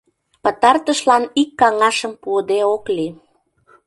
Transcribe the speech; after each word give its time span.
Пытартышлан 0.43 1.23
ик 1.41 1.49
каҥашым 1.59 2.13
пуыде 2.21 2.59
ок 2.75 2.85
лий. 2.95 3.11